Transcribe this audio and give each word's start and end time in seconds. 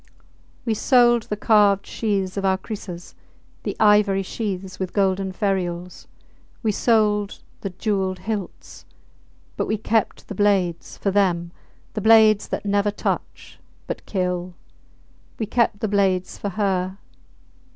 We 0.65 0.73
sold 0.73 1.27
the 1.29 1.37
carved 1.37 1.85
sheaths 1.85 2.35
of 2.35 2.43
our 2.43 2.57
krisses 2.57 3.13
the 3.61 3.77
ivory 3.79 4.23
sheaths 4.23 4.79
with 4.79 4.93
golden 4.93 5.31
ferules. 5.31 6.07
We 6.63 6.71
sold 6.71 7.43
the 7.59 7.69
jewelled 7.69 8.17
hilts. 8.17 8.85
But 9.57 9.67
we 9.67 9.77
kept 9.77 10.27
the 10.27 10.33
blades 10.33 10.97
for 10.97 11.11
them. 11.11 11.51
The 11.93 12.01
blades 12.01 12.47
that 12.47 12.65
never 12.65 12.89
touch 12.89 13.59
but 13.85 14.03
kill 14.07 14.55
we 15.37 15.45
kept 15.45 15.81
the 15.81 15.87
blades 15.87 16.35
for 16.35 16.49
her. 16.49 16.97